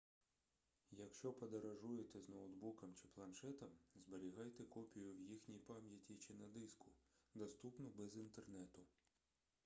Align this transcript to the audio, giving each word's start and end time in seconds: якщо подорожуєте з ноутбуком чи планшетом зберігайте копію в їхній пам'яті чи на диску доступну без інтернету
якщо 0.91 1.33
подорожуєте 1.33 2.21
з 2.21 2.29
ноутбуком 2.29 2.93
чи 2.95 3.07
планшетом 3.07 3.69
зберігайте 3.95 4.63
копію 4.63 5.13
в 5.15 5.21
їхній 5.21 5.59
пам'яті 5.59 6.15
чи 6.15 6.33
на 6.33 6.47
диску 6.47 6.91
доступну 7.35 7.89
без 7.97 8.15
інтернету 8.17 8.81